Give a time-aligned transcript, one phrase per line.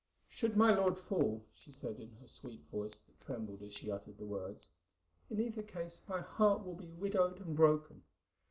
[0.29, 4.17] "Should my lord fall," she said in her sweet voice that trembled as she uttered
[4.17, 4.71] the words,
[5.29, 8.01] "in either case my heart will be widowed and broken.